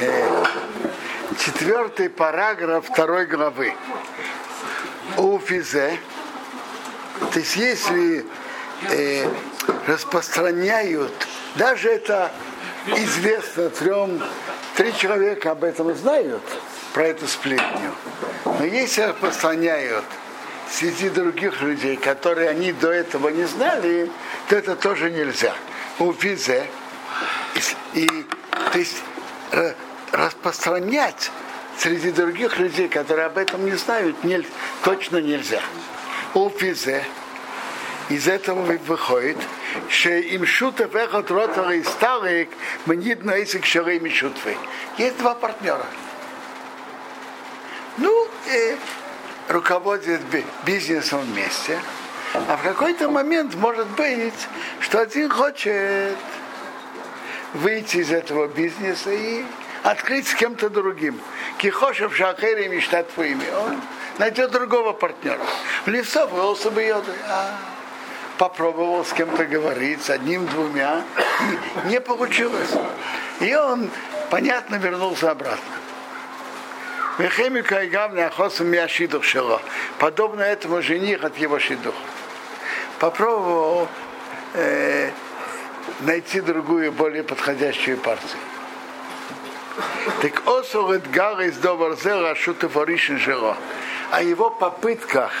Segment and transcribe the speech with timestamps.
[0.00, 0.44] э,
[1.38, 3.74] четвертый параграф второй главы.
[5.16, 5.98] У Физе,
[7.32, 8.24] то есть если
[8.90, 9.26] э,
[9.86, 11.12] распространяют,
[11.56, 12.30] даже это
[12.86, 14.22] известно трем,
[14.76, 16.42] три человека об этом знают,
[16.94, 17.92] про эту сплетню.
[18.44, 20.04] Но если распространяют
[20.70, 24.10] среди других людей, которые они до этого не знали,
[24.48, 25.54] то это тоже нельзя.
[25.98, 26.66] У Физе.
[27.94, 28.06] И,
[28.72, 29.02] то есть
[30.12, 31.30] распространять
[31.78, 34.44] среди других людей, которые об этом не знают, не,
[34.84, 35.60] точно нельзя.
[36.34, 37.04] У Физе
[38.08, 39.38] из этого выходит,
[39.88, 42.50] что им шутов эхот ротор и старик
[42.86, 44.56] мнит на язык шарей шутвы.
[44.98, 45.86] Есть два партнера.
[47.96, 48.76] Ну, э,
[49.48, 50.20] руководят
[50.64, 51.78] бизнесом вместе,
[52.34, 54.48] а в какой-то момент может быть,
[54.80, 56.16] что один хочет
[57.54, 59.44] выйти из этого бизнеса и
[59.82, 61.20] открыть с кем-то другим.
[61.58, 63.44] Кихошев Шахери мечтат твоими.
[63.64, 63.80] Он
[64.18, 65.40] найдет другого партнера.
[65.84, 66.30] В лесов
[66.72, 67.02] бы ее
[68.38, 71.02] попробовал с кем-то говорить, с одним-двумя,
[71.84, 72.70] не получилось.
[73.40, 73.90] И он,
[74.30, 75.74] понятно, вернулся обратно.
[79.98, 81.98] Подобно этому жених от его шидуха.
[82.98, 83.88] Попробовал
[84.54, 85.10] э,
[86.00, 88.38] найти другую, более подходящую партию.
[90.20, 93.56] Так осорет гар из Доварзера Шутефоришин Жиро.
[94.10, 95.32] О его попытках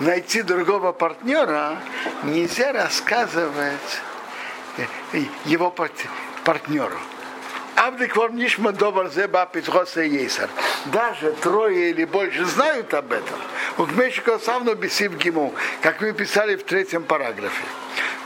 [0.00, 1.78] найти другого партнера
[2.24, 4.00] нельзя рассказывать
[5.12, 5.74] э, его
[6.44, 6.98] партнеру.
[7.76, 10.48] Авдиквор нишма добр зеба питроса ейсар.
[10.86, 13.38] Даже трое или больше знают об этом.
[13.78, 17.64] Укмешика савно бесив гиму, как мы писали в третьем параграфе.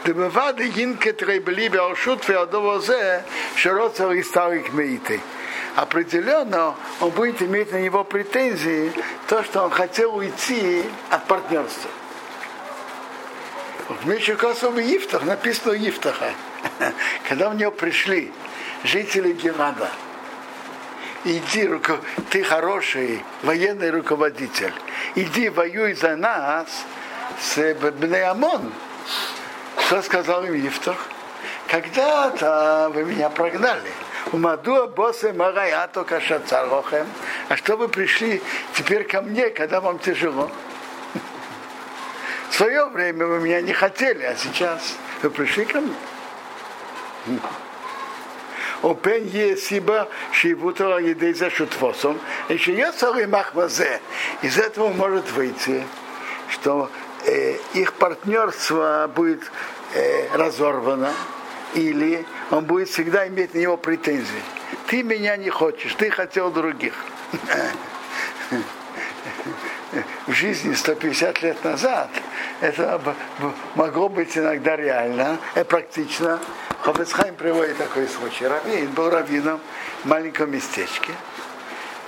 [0.04, 3.24] Дебевады гинке трейбелибе алшут феодовозе
[3.56, 5.20] широцер и старых меиты
[5.78, 8.92] определенно он будет иметь на него претензии,
[9.28, 11.90] то, что он хотел уйти от партнерства.
[13.88, 16.32] В Косове Ифтах написано Ифтаха.
[17.28, 18.32] Когда в него пришли
[18.82, 19.88] жители Герада,
[21.24, 21.70] иди,
[22.30, 24.72] ты хороший военный руководитель,
[25.14, 26.66] иди воюй за нас
[27.40, 28.72] с Бнеамон.
[29.86, 30.96] Что сказал им Ифтах?
[31.68, 33.90] Когда-то вы меня прогнали.
[34.32, 37.06] Умадуа босы мараято кашацарохем.
[37.48, 38.42] А что вы пришли
[38.74, 40.50] теперь ко мне, когда вам тяжело?
[42.50, 45.94] В свое время вы меня не хотели, а сейчас вы пришли ко мне.
[48.82, 52.20] Опен есиба шивутала едей за шутфосом.
[52.48, 54.00] Еще я целый махвазе.
[54.42, 55.84] Из этого может выйти,
[56.48, 56.90] что
[57.26, 59.40] э, их партнерство будет
[59.94, 61.12] э, разорвано
[61.74, 64.42] или он будет всегда иметь на него претензии.
[64.86, 66.94] Ты меня не хочешь, ты хотел других.
[70.26, 72.10] В жизни 150 лет назад
[72.60, 73.00] это
[73.74, 76.38] могло быть иногда реально, и практично.
[76.82, 78.46] Хофецхайм приводит такой случай.
[78.46, 79.60] Равин был раввином
[80.04, 81.12] в маленьком местечке,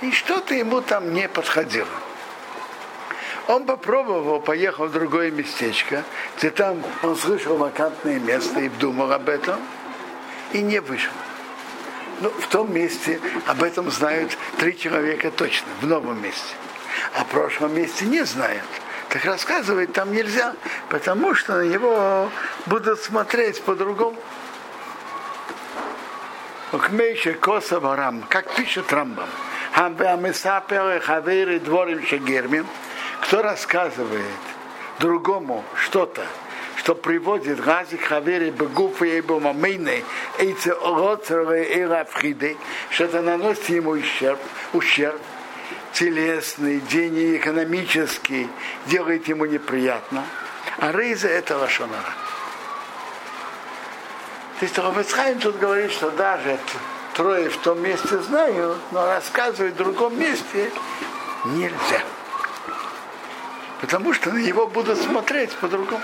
[0.01, 1.89] и что-то ему там не подходило.
[3.47, 6.03] Он попробовал, поехал в другое местечко,
[6.37, 9.59] где там он слышал вакантное место и думал об этом,
[10.53, 11.13] и не вышел.
[12.21, 16.53] Ну, в том месте об этом знают три человека точно, в новом месте.
[17.15, 18.65] А в прошлом месте не знают.
[19.09, 20.53] Так рассказывать там нельзя,
[20.89, 22.29] потому что на него
[22.67, 24.17] будут смотреть по-другому.
[26.71, 29.27] Укмейше коса варам, как пишет Рамбам.
[29.73, 32.67] Хамбеамисапер хаверы дворим шегермим
[33.31, 34.25] кто рассказывает
[34.99, 36.21] другому что-то,
[36.75, 40.03] что приводит газик хавери бегуфа и бумамейны,
[40.37, 42.57] эти ороцеры и рафхиды,
[42.89, 44.37] что это наносит ему ущерб,
[44.73, 45.17] ущерб
[45.93, 48.49] телесный, денежный, экономический,
[48.87, 50.25] делает ему неприятно.
[50.79, 52.13] А рейза это лошонара.
[54.59, 56.59] То есть Равецхайм тут говорит, что даже
[57.13, 60.69] трое в том месте знают, но рассказывать в другом месте
[61.45, 62.01] нельзя
[63.81, 66.01] потому что на него будут смотреть по-другому.